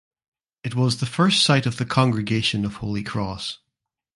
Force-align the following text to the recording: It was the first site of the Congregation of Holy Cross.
It 0.63 0.73
was 0.73 0.97
the 0.99 1.05
first 1.05 1.43
site 1.43 1.67
of 1.67 1.77
the 1.77 1.85
Congregation 1.85 2.65
of 2.65 2.77
Holy 2.77 3.03
Cross. 3.03 3.59